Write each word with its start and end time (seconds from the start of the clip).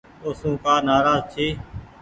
اوسون 0.25 0.53
ڪآ 0.63 0.73
نآراز 0.87 1.21
جي۔ 1.33 1.47